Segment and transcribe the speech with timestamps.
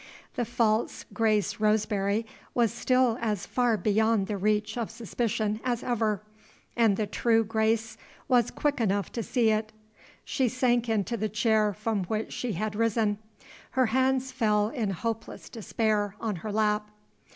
[0.33, 6.23] The false Grace Roseberry was still as far beyond the reach of suspicion as ever,
[6.75, 9.71] and the true Grace was quick enough to see it.
[10.25, 13.19] She sank into the chair from which she had risen;
[13.77, 16.89] her hands fell in hopeless despair on her lap.